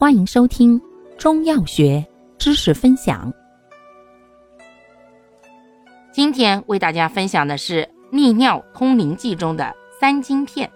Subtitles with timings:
[0.00, 0.80] 欢迎收听
[1.18, 2.06] 中药学
[2.38, 3.32] 知识分享。
[6.12, 10.70] 今天为大家分享的是利尿通淋剂中的三金片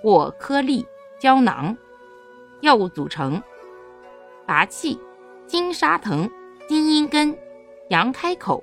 [0.00, 0.86] 或颗粒
[1.18, 1.76] 胶囊。
[2.60, 3.42] 药物组成：
[4.46, 4.96] 拔气、
[5.48, 6.30] 金沙藤、
[6.68, 7.36] 金阴根、
[7.88, 8.62] 羊开口、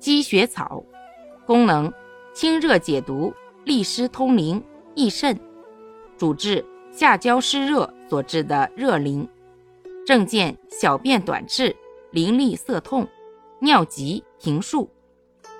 [0.00, 0.82] 积雪草。
[1.46, 1.92] 功能：
[2.34, 3.32] 清热解毒、
[3.62, 4.60] 利湿通淋、
[4.96, 5.38] 益肾。
[6.18, 9.24] 主治下焦湿热所致的热淋。
[10.06, 11.74] 症见小便短赤、
[12.10, 13.08] 淋漓涩痛、
[13.60, 14.90] 尿急频数，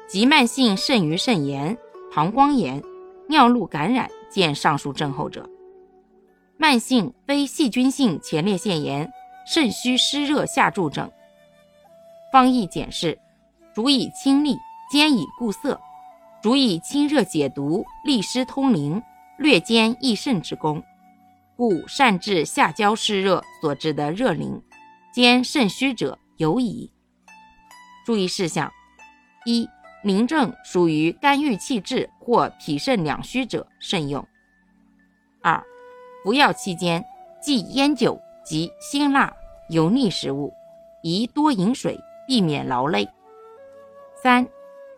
[0.07, 1.77] 急慢性肾盂肾炎、
[2.13, 2.83] 膀胱炎、
[3.27, 5.43] 尿路感染见上述症候者；
[6.59, 9.11] 慢性非细菌性前列腺炎、
[9.47, 11.11] 肾虚湿热下注症。
[12.31, 13.19] 方义简释：
[13.75, 14.59] 主以清利，
[14.91, 15.81] 兼以固涩，
[16.43, 19.03] 主以清热解毒、利湿通淋，
[19.39, 20.83] 略兼益肾之功。
[21.57, 24.61] 故善治下焦湿热所致的热淋，
[25.13, 26.91] 兼肾虚者尤宜。
[28.05, 28.71] 注意事项：
[29.47, 29.69] 一、
[30.03, 34.27] 淋症属于肝郁气滞或脾肾两虚者慎用。
[35.43, 35.63] 二、
[36.23, 37.05] 服药期间
[37.41, 39.33] 忌烟酒及辛辣、
[39.71, 40.53] 油腻食物，
[41.03, 43.09] 宜多饮水，避免劳累。
[44.21, 44.47] 三、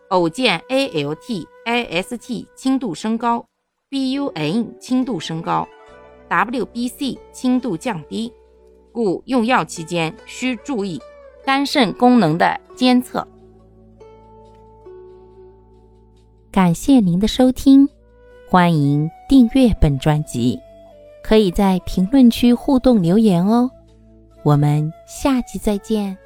[0.09, 3.45] 偶见 ALT、AST 轻度升高
[3.91, 5.67] ，BUN 轻度升高。
[6.29, 8.31] WBC 轻度降低，
[8.91, 11.01] 故用药期间需注意
[11.45, 13.27] 肝肾功能的监测。
[16.51, 17.87] 感谢您的收听，
[18.49, 20.59] 欢迎订阅本专辑，
[21.23, 23.69] 可以在评论区互动留言哦。
[24.43, 26.17] 我们下期再见。